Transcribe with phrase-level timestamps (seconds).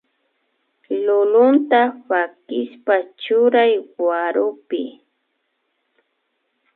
[1.05, 3.73] Lulunta pakishpa churay
[4.05, 4.81] warukpi